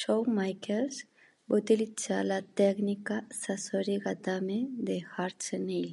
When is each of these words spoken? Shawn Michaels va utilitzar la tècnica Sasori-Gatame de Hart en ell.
Shawn 0.00 0.26
Michaels 0.36 0.98
va 1.54 1.58
utilitzar 1.62 2.18
la 2.28 2.38
tècnica 2.60 3.16
Sasori-Gatame 3.38 4.60
de 4.92 5.00
Hart 5.16 5.48
en 5.60 5.66
ell. 5.80 5.90